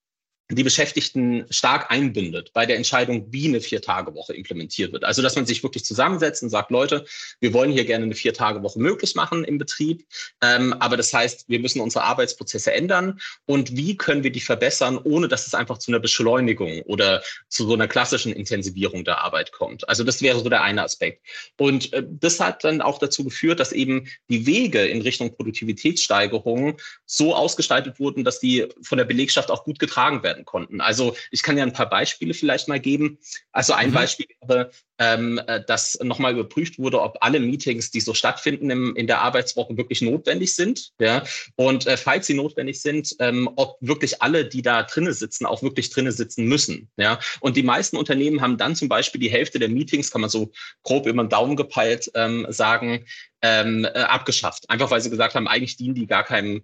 [0.51, 5.03] die Beschäftigten stark einbindet bei der Entscheidung, wie eine Vier-Tage-Woche implementiert wird.
[5.03, 7.07] Also, dass man sich wirklich zusammensetzt und sagt, Leute,
[7.41, 10.07] wir wollen hier gerne eine Vier-Tage-Woche möglich machen im Betrieb.
[10.43, 13.21] Ähm, aber das heißt, wir müssen unsere Arbeitsprozesse ändern.
[13.47, 17.67] Und wie können wir die verbessern, ohne dass es einfach zu einer Beschleunigung oder zu
[17.67, 19.89] so einer klassischen Intensivierung der Arbeit kommt?
[19.89, 21.25] Also, das wäre so der eine Aspekt.
[21.57, 26.79] Und äh, das hat dann auch dazu geführt, dass eben die Wege in Richtung Produktivitätssteigerung
[27.07, 30.81] so ausgestaltet wurden, dass die von der Belegschaft auch gut getragen werden werden konnten.
[30.81, 33.19] Also ich kann ja ein paar Beispiele vielleicht mal geben.
[33.53, 33.95] Also ein mhm.
[33.95, 38.97] Beispiel wäre, ähm, äh, dass nochmal überprüft wurde, ob alle Meetings, die so stattfinden im,
[38.97, 40.93] in der Arbeitswoche, wirklich notwendig sind.
[41.01, 41.25] Ja?
[41.57, 45.63] Und äh, falls sie notwendig sind, ähm, ob wirklich alle, die da drinnen sitzen, auch
[45.63, 46.89] wirklich drinnen sitzen müssen.
[46.97, 47.19] Ja?
[47.41, 50.53] Und die meisten Unternehmen haben dann zum Beispiel die Hälfte der Meetings, kann man so
[50.83, 53.05] grob über den Daumen gepeilt ähm, sagen,
[53.45, 54.71] ähm, äh, abgeschafft.
[54.71, 56.63] Einfach weil sie gesagt haben, eigentlich dienen die gar keinem,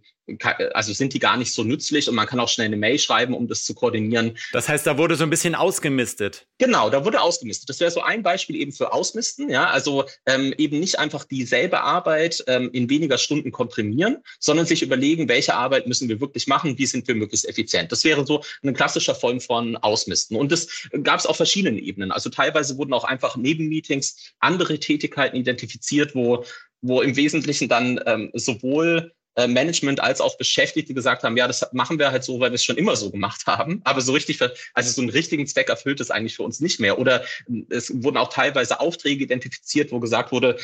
[0.73, 3.35] also sind die gar nicht so nützlich und man kann auch schnell eine Mail schreiben,
[3.35, 4.39] um das zu koordinieren.
[4.53, 6.47] Das heißt, da wurde so ein bisschen ausgemistet.
[6.57, 7.69] Genau, da wurde ausgemistet.
[7.69, 11.81] Das wäre so ein Beispiel eben für Ausmisten, ja, also ähm, eben nicht einfach dieselbe
[11.81, 16.79] Arbeit ähm, in weniger Stunden komprimieren, sondern sich überlegen, welche Arbeit müssen wir wirklich machen,
[16.79, 17.93] wie sind wir möglichst effizient.
[17.93, 20.37] Das wäre so eine klassische Form von Ausmisten.
[20.37, 22.13] Und das gab es auf verschiedenen Ebenen.
[22.13, 26.45] Also teilweise wurden auch einfach neben Meetings andere Tätigkeiten identifiziert, wo
[26.83, 31.99] wo im Wesentlichen dann ähm, sowohl Management als auch Beschäftigte gesagt haben, ja, das machen
[31.99, 33.81] wir halt so, weil wir es schon immer so gemacht haben.
[33.85, 34.41] Aber so richtig,
[34.75, 36.99] also so einen richtigen Zweck erfüllt es eigentlich für uns nicht mehr.
[36.99, 40.59] Oder ähm, es wurden auch teilweise Aufträge identifiziert, wo gesagt wurde,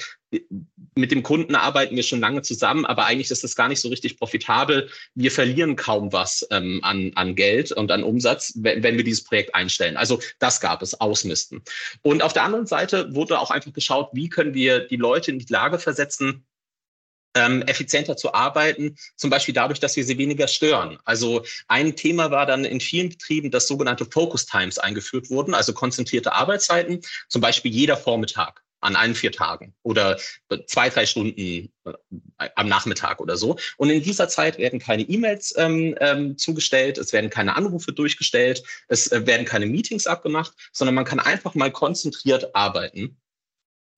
[0.95, 3.89] mit dem Kunden arbeiten wir schon lange zusammen, aber eigentlich ist das gar nicht so
[3.89, 4.91] richtig profitabel.
[5.15, 9.25] Wir verlieren kaum was ähm, an, an Geld und an Umsatz, wenn, wenn wir dieses
[9.25, 9.97] Projekt einstellen.
[9.97, 11.63] Also das gab es, Ausmisten.
[12.03, 15.39] Und auf der anderen Seite wurde auch einfach geschaut, wie können wir die Leute in
[15.39, 16.45] die Lage versetzen,
[17.37, 20.99] ähm, effizienter zu arbeiten, zum Beispiel dadurch, dass wir sie weniger stören.
[21.05, 25.73] Also ein Thema war dann in vielen Betrieben, dass sogenannte Focus Times eingeführt wurden, also
[25.73, 30.19] konzentrierte Arbeitszeiten, zum Beispiel jeder Vormittag an allen vier Tagen oder
[30.67, 33.59] zwei, drei Stunden äh, am Nachmittag oder so.
[33.79, 38.63] Und in dieser Zeit werden keine E-Mails ähm, ähm, zugestellt, es werden keine Anrufe durchgestellt,
[38.89, 43.19] es äh, werden keine Meetings abgemacht, sondern man kann einfach mal konzentriert arbeiten.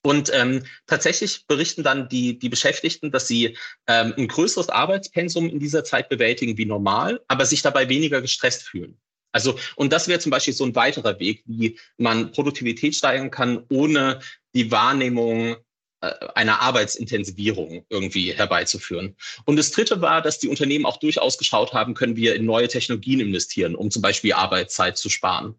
[0.03, 3.57] Und ähm, tatsächlich berichten dann die, die Beschäftigten, dass sie
[3.87, 8.63] ähm, ein größeres Arbeitspensum in dieser Zeit bewältigen wie normal, aber sich dabei weniger gestresst
[8.63, 8.99] fühlen.
[9.33, 13.65] Also, und das wäre zum Beispiel so ein weiterer Weg, wie man Produktivität steigern kann,
[13.69, 14.21] ohne
[14.55, 15.57] die Wahrnehmung
[16.01, 19.17] äh, einer Arbeitsintensivierung irgendwie herbeizuführen.
[19.45, 22.69] Und das Dritte war, dass die Unternehmen auch durchaus geschaut haben, können wir in neue
[22.69, 25.57] Technologien investieren, um zum Beispiel Arbeitszeit zu sparen.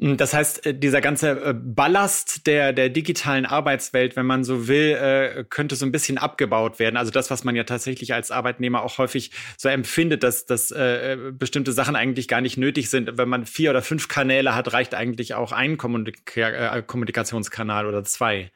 [0.00, 4.66] Hm, das heißt, äh, dieser ganze äh, Ballast der, der digitalen Arbeitswelt, wenn man so
[4.66, 6.96] will, äh, könnte so ein bisschen abgebaut werden.
[6.96, 10.74] Also das, was man ja tatsächlich als Arbeitnehmer auch häufig so empfindet, dass, dass
[11.32, 13.18] bestimmte Sachen eigentlich gar nicht nötig sind.
[13.18, 18.50] Wenn man vier oder fünf Kanäle hat, reicht eigentlich auch ein Kommunika Kommunikationskanal oder zwei.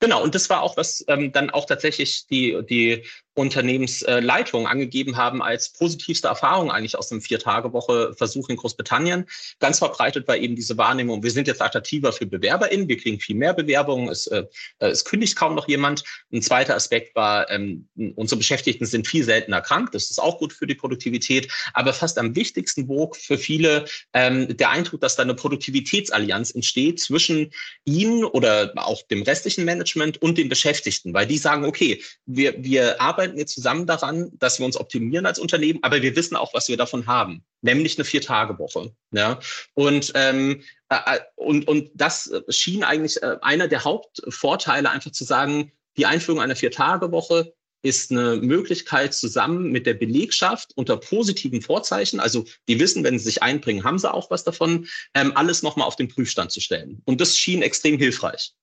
[0.00, 3.04] Genau, und das war auch was ähm, dann auch tatsächlich die, die
[3.36, 9.26] Unternehmensleitungen angegeben haben als positivste Erfahrung eigentlich aus dem Vier-Tage-Woche-Versuch in Großbritannien.
[9.60, 13.36] Ganz verbreitet war eben diese Wahrnehmung, wir sind jetzt attraktiver für BewerberInnen, wir kriegen viel
[13.36, 14.44] mehr Bewerbungen, es, äh,
[14.78, 16.02] es kündigt kaum noch jemand.
[16.32, 20.54] Ein zweiter Aspekt war, ähm, unsere Beschäftigten sind viel seltener krank, das ist auch gut
[20.54, 25.24] für die Produktivität, aber fast am wichtigsten wog für viele ähm, der Eindruck, dass da
[25.24, 27.52] eine Produktivitätsallianz entsteht zwischen
[27.84, 32.98] ihnen oder auch dem restlichen Management und den Beschäftigten, weil die sagen, okay, wir, wir
[32.98, 36.54] arbeiten arbeiten wir zusammen daran, dass wir uns optimieren als Unternehmen, aber wir wissen auch,
[36.54, 38.92] was wir davon haben, nämlich eine Vier-Tage-Woche.
[39.12, 39.40] Ja?
[39.74, 45.24] Und, ähm, äh, äh und, und das schien eigentlich äh, einer der Hauptvorteile, einfach zu
[45.24, 52.20] sagen, die Einführung einer Vier-Tage-Woche ist eine Möglichkeit, zusammen mit der Belegschaft unter positiven Vorzeichen,
[52.20, 55.86] also die wissen, wenn sie sich einbringen, haben sie auch was davon, ähm, alles nochmal
[55.86, 57.02] auf den Prüfstand zu stellen.
[57.04, 58.54] Und das schien extrem hilfreich.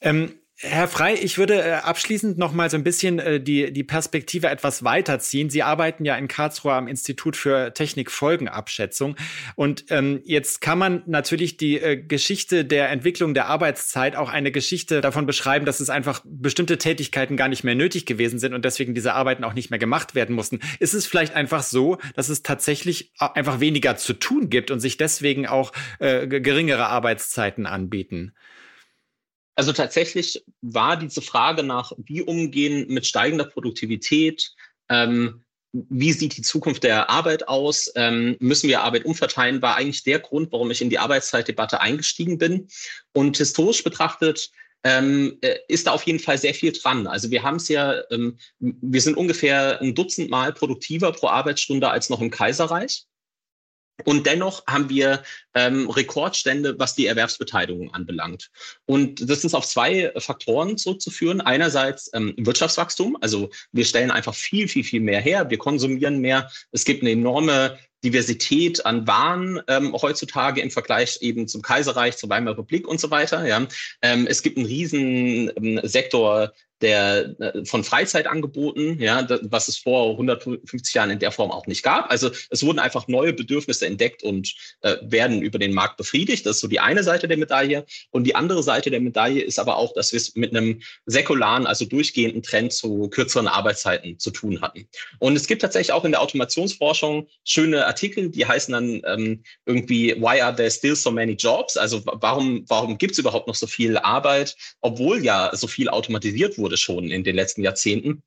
[0.00, 3.82] Ähm, Herr Frei, ich würde äh, abschließend noch mal so ein bisschen äh, die, die
[3.82, 5.48] Perspektive etwas weiterziehen.
[5.48, 9.16] Sie arbeiten ja in Karlsruhe am Institut für Technikfolgenabschätzung.
[9.54, 14.52] Und ähm, jetzt kann man natürlich die äh, Geschichte der Entwicklung der Arbeitszeit auch eine
[14.52, 18.62] Geschichte davon beschreiben, dass es einfach bestimmte Tätigkeiten gar nicht mehr nötig gewesen sind und
[18.66, 20.60] deswegen diese Arbeiten auch nicht mehr gemacht werden mussten.
[20.78, 24.98] Ist es vielleicht einfach so, dass es tatsächlich einfach weniger zu tun gibt und sich
[24.98, 28.34] deswegen auch äh, geringere Arbeitszeiten anbieten?
[29.60, 34.52] Also tatsächlich war diese Frage nach, wie umgehen mit steigender Produktivität,
[34.88, 40.02] ähm, wie sieht die Zukunft der Arbeit aus, ähm, müssen wir Arbeit umverteilen, war eigentlich
[40.02, 42.68] der Grund, warum ich in die Arbeitszeitdebatte eingestiegen bin.
[43.12, 44.50] Und historisch betrachtet
[44.82, 47.06] ähm, äh, ist da auf jeden Fall sehr viel dran.
[47.06, 51.90] Also wir haben es ja, ähm, wir sind ungefähr ein Dutzend Mal produktiver pro Arbeitsstunde
[51.90, 53.04] als noch im Kaiserreich.
[54.04, 55.22] Und dennoch haben wir
[55.54, 58.50] ähm, Rekordstände, was die Erwerbsbeteiligung anbelangt.
[58.86, 61.40] Und das ist auf zwei Faktoren zurückzuführen.
[61.40, 66.50] Einerseits ähm, Wirtschaftswachstum, also wir stellen einfach viel, viel, viel mehr her, wir konsumieren mehr.
[66.72, 72.30] Es gibt eine enorme Diversität an Waren ähm, heutzutage im Vergleich eben zum Kaiserreich, zur
[72.30, 73.46] Weimarer Republik und so weiter.
[73.46, 73.66] Ja.
[74.02, 80.10] Ähm, es gibt einen riesen ähm, Sektor der äh, von Freizeitangeboten, ja, was es vor
[80.12, 82.10] 150 Jahren in der Form auch nicht gab.
[82.10, 86.46] Also es wurden einfach neue Bedürfnisse entdeckt und äh, werden über den Markt befriedigt.
[86.46, 87.84] Das ist so die eine Seite der Medaille.
[88.10, 91.66] Und die andere Seite der Medaille ist aber auch, dass wir es mit einem säkularen,
[91.66, 94.88] also durchgehenden Trend zu kürzeren Arbeitszeiten zu tun hatten.
[95.18, 100.14] Und es gibt tatsächlich auch in der Automationsforschung schöne Artikel, die heißen dann ähm, irgendwie
[100.20, 101.76] Why are there still so many jobs?
[101.76, 106.58] Also warum warum gibt es überhaupt noch so viel Arbeit, obwohl ja so viel automatisiert
[106.58, 106.69] wurde?
[106.70, 108.22] Wurde schon in den letzten Jahrzehnten.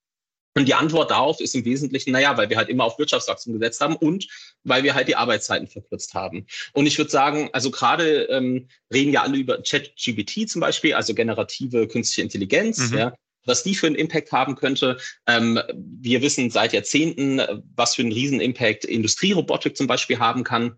[0.56, 3.82] Und die Antwort darauf ist im Wesentlichen, naja, weil wir halt immer auf Wirtschaftswachstum gesetzt
[3.82, 4.28] haben und
[4.64, 6.46] weil wir halt die Arbeitszeiten verkürzt haben.
[6.74, 11.16] Und ich würde sagen, also gerade ähm, reden ja alle über ChatGPT zum Beispiel, also
[11.16, 12.98] generative künstliche Intelligenz, mhm.
[12.98, 13.14] ja,
[13.46, 14.98] was die für einen Impact haben könnte.
[15.26, 17.42] Ähm, wir wissen seit Jahrzehnten,
[17.76, 20.78] was für einen Riesen-Impact Industrierobotik zum Beispiel haben kann.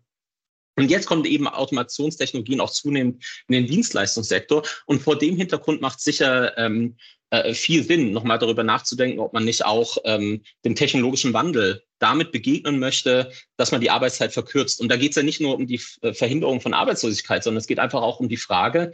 [0.78, 4.64] Und jetzt kommen eben Automationstechnologien auch zunehmend in den Dienstleistungssektor.
[4.86, 6.98] Und vor dem Hintergrund macht sicher ähm,
[7.30, 12.32] äh, viel Sinn, nochmal darüber nachzudenken, ob man nicht auch ähm, dem technologischen Wandel damit
[12.32, 14.82] begegnen möchte, dass man die Arbeitszeit verkürzt.
[14.82, 17.68] Und da geht es ja nicht nur um die äh, Verhinderung von Arbeitslosigkeit, sondern es
[17.68, 18.94] geht einfach auch um die Frage,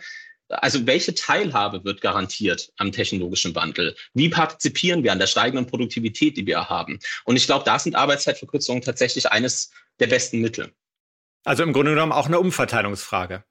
[0.51, 3.95] also welche Teilhabe wird garantiert am technologischen Wandel?
[4.13, 6.99] Wie partizipieren wir an der steigenden Produktivität, die wir haben?
[7.25, 10.73] Und ich glaube, da sind Arbeitszeitverkürzungen tatsächlich eines der besten Mittel.
[11.43, 13.43] Also im Grunde genommen auch eine Umverteilungsfrage.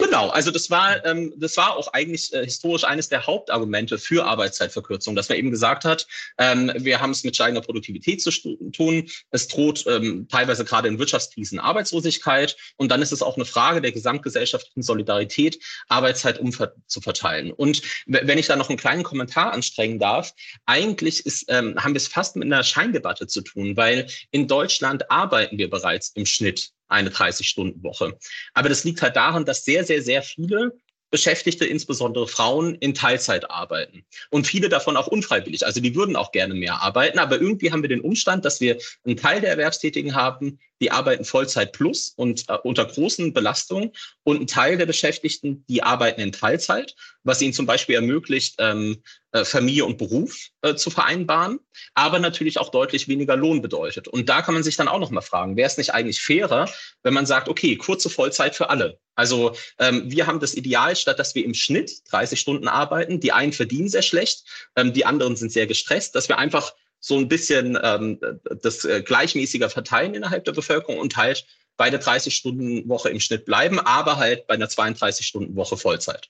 [0.00, 4.24] Genau, also das war, ähm, das war auch eigentlich äh, historisch eines der Hauptargumente für
[4.26, 6.06] Arbeitszeitverkürzung, dass man eben gesagt hat,
[6.38, 8.30] ähm, wir haben es mit steigender Produktivität zu
[8.70, 13.44] tun, es droht ähm, teilweise gerade in Wirtschaftskrisen Arbeitslosigkeit und dann ist es auch eine
[13.44, 15.58] Frage der gesamtgesellschaftlichen Solidarität,
[15.88, 17.50] Arbeitszeit umzuverteilen.
[17.50, 20.32] Und wenn ich da noch einen kleinen Kommentar anstrengen darf,
[20.64, 25.10] eigentlich ist, ähm, haben wir es fast mit einer Scheindebatte zu tun, weil in Deutschland
[25.10, 28.18] arbeiten wir bereits im Schnitt eine 30-Stunden-Woche.
[28.54, 30.76] Aber das liegt halt daran, dass sehr, sehr, sehr viele
[31.10, 34.04] Beschäftigte, insbesondere Frauen, in Teilzeit arbeiten.
[34.30, 35.64] Und viele davon auch unfreiwillig.
[35.64, 37.18] Also die würden auch gerne mehr arbeiten.
[37.18, 41.24] Aber irgendwie haben wir den Umstand, dass wir einen Teil der Erwerbstätigen haben, die arbeiten
[41.24, 43.92] Vollzeit plus und äh, unter großen Belastungen.
[44.22, 49.02] Und ein Teil der Beschäftigten, die arbeiten in Teilzeit, was ihnen zum Beispiel ermöglicht, ähm,
[49.32, 51.58] äh, Familie und Beruf äh, zu vereinbaren,
[51.94, 54.08] aber natürlich auch deutlich weniger Lohn bedeutet.
[54.08, 56.70] Und da kann man sich dann auch nochmal fragen, wäre es nicht eigentlich fairer,
[57.02, 58.98] wenn man sagt, okay, kurze Vollzeit für alle.
[59.14, 63.32] Also ähm, wir haben das Ideal, statt dass wir im Schnitt 30 Stunden arbeiten, die
[63.32, 64.44] einen verdienen sehr schlecht,
[64.76, 68.20] ähm, die anderen sind sehr gestresst, dass wir einfach so ein bisschen ähm,
[68.62, 73.78] das äh, gleichmäßiger verteilen innerhalb der Bevölkerung und halt bei der 30-Stunden-Woche im Schnitt bleiben,
[73.78, 76.28] aber halt bei einer 32-Stunden-Woche Vollzeit.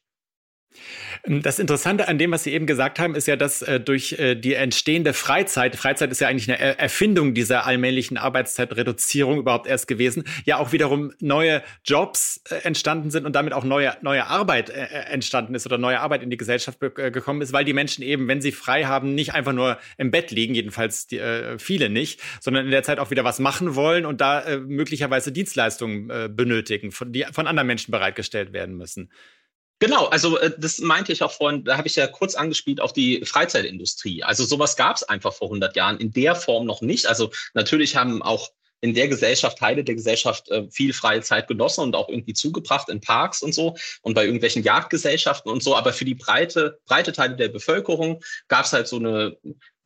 [1.27, 4.35] Das Interessante an dem, was Sie eben gesagt haben, ist ja, dass äh, durch äh,
[4.35, 9.89] die entstehende Freizeit, Freizeit ist ja eigentlich eine er Erfindung dieser allmählichen Arbeitszeitreduzierung überhaupt erst
[9.89, 14.71] gewesen, ja auch wiederum neue Jobs äh, entstanden sind und damit auch neue, neue Arbeit
[14.71, 17.73] äh, äh, entstanden ist oder neue Arbeit in die Gesellschaft äh, gekommen ist, weil die
[17.73, 21.21] Menschen eben, wenn sie frei haben, nicht einfach nur im Bett liegen, jedenfalls die,
[21.59, 26.35] viele nicht, sondern in der Zeit auch wieder was machen wollen und da möglicherweise Dienstleistungen
[26.35, 29.11] benötigen, von, die von anderen Menschen bereitgestellt werden müssen.
[29.81, 32.93] Genau, also äh, das meinte ich auch vorhin, da habe ich ja kurz angespielt auf
[32.93, 34.25] die Freizeitindustrie.
[34.25, 37.07] Also sowas gab es einfach vor 100 Jahren in der Form noch nicht.
[37.07, 41.83] Also natürlich haben auch in der Gesellschaft, Teile der Gesellschaft äh, viel freie Zeit genossen
[41.83, 45.77] und auch irgendwie zugebracht in Parks und so und bei irgendwelchen Jagdgesellschaften und so.
[45.77, 49.37] Aber für die breite, breite Teile der Bevölkerung gab es halt so eine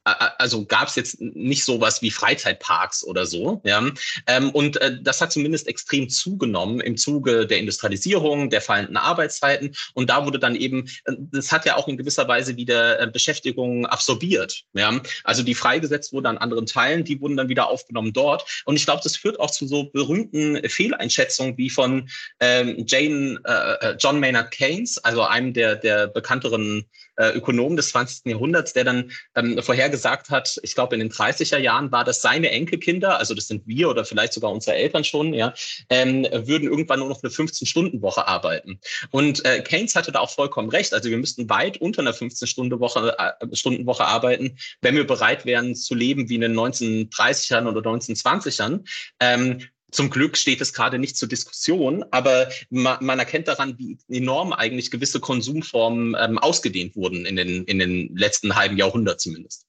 [0.05, 3.61] also gab es jetzt nicht sowas wie Freizeitparks oder so.
[3.65, 3.89] Ja?
[4.27, 9.75] Ähm, und äh, das hat zumindest extrem zugenommen im Zuge der Industrialisierung, der fallenden Arbeitszeiten.
[9.95, 13.07] Und da wurde dann eben, äh, das hat ja auch in gewisser Weise wieder äh,
[13.07, 14.63] Beschäftigung absorbiert.
[14.73, 15.01] Ja?
[15.25, 18.63] Also die freigesetzt wurden an anderen Teilen, die wurden dann wieder aufgenommen dort.
[18.65, 22.09] Und ich glaube, das führt auch zu so berühmten Fehleinschätzungen wie von
[22.41, 28.27] ähm, Jane, äh, John Maynard Keynes, also einem der, der bekannteren äh, Ökonomen des 20.
[28.27, 32.51] Jahrhunderts, der dann ähm, vorhergesagt hat, ich glaube in den 30er Jahren war das seine
[32.51, 35.55] Enkelkinder, also das sind wir oder vielleicht sogar unsere Eltern schon, ja,
[35.89, 38.81] ähm, würden irgendwann nur noch eine 15-Stunden-Woche arbeiten.
[39.11, 40.95] Und äh, Keynes hatte da auch vollkommen recht.
[40.95, 45.95] Also wir müssten weit unter einer 15-Stunden-Woche äh, Stundenwoche arbeiten, wenn wir bereit wären zu
[45.95, 48.81] leben wie in den 1930ern oder 1920ern.
[49.21, 49.61] Ähm,
[49.93, 54.53] zum Glück steht es gerade nicht zur Diskussion, aber man, man erkennt daran, wie enorm
[54.53, 59.67] eigentlich gewisse Konsumformen ähm, ausgedehnt wurden in den, in den letzten halben Jahrhundert zumindest.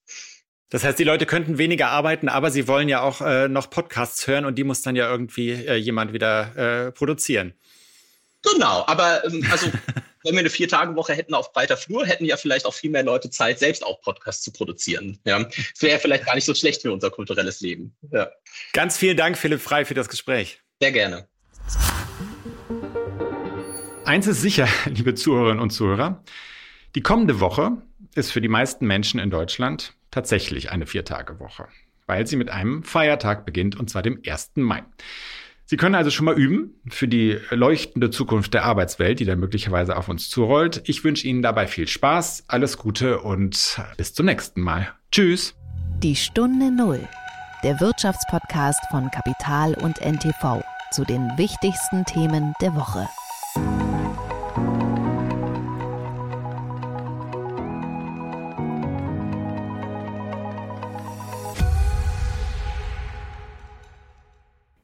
[0.69, 4.25] Das heißt, die Leute könnten weniger arbeiten, aber sie wollen ja auch äh, noch Podcasts
[4.25, 7.53] hören und die muss dann ja irgendwie äh, jemand wieder äh, produzieren.
[8.41, 9.67] Genau, aber ähm, also
[10.23, 13.29] wenn wir eine Vier-Tage-Woche hätten auf breiter Flur, hätten ja vielleicht auch viel mehr Leute
[13.29, 15.19] Zeit, selbst auch Podcasts zu produzieren.
[15.25, 17.95] Ja, das wäre vielleicht gar nicht so schlecht für unser kulturelles Leben.
[18.11, 18.29] Ja.
[18.71, 20.61] Ganz vielen Dank, Philipp Frei, für das Gespräch.
[20.79, 21.27] Sehr gerne.
[24.05, 26.23] Eins ist sicher, liebe Zuhörerinnen und Zuhörer.
[26.95, 27.77] Die kommende Woche
[28.15, 31.67] ist für die meisten Menschen in Deutschland tatsächlich eine Viertagewoche,
[32.05, 34.51] weil sie mit einem Feiertag beginnt, und zwar dem 1.
[34.55, 34.83] Mai.
[35.65, 39.95] Sie können also schon mal üben für die leuchtende Zukunft der Arbeitswelt, die da möglicherweise
[39.95, 40.81] auf uns zurollt.
[40.85, 44.93] Ich wünsche Ihnen dabei viel Spaß, alles Gute und bis zum nächsten Mal.
[45.11, 45.55] Tschüss.
[46.03, 47.07] Die Stunde Null,
[47.63, 53.07] der Wirtschaftspodcast von Kapital und NTV zu den wichtigsten Themen der Woche.